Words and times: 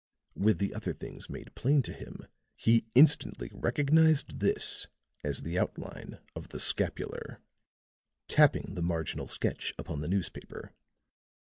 With 0.35 0.57
the 0.57 0.73
other 0.73 0.93
things 0.93 1.29
made 1.29 1.53
plain 1.53 1.83
to 1.83 1.93
him, 1.93 2.25
he 2.55 2.87
instantly 2.95 3.51
recognized 3.53 4.39
this 4.39 4.87
as 5.23 5.43
the 5.43 5.59
outline 5.59 6.17
of 6.35 6.47
the 6.47 6.59
scapular," 6.59 7.39
tapping 8.27 8.73
the 8.73 8.81
marginal 8.81 9.27
sketch 9.27 9.75
upon 9.77 10.01
the 10.01 10.07
newspaper. 10.09 10.73